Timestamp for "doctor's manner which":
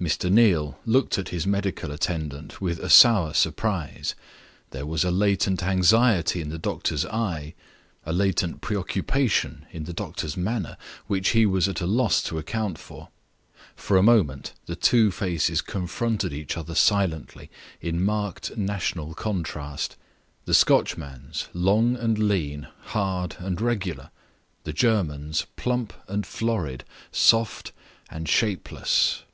9.92-11.30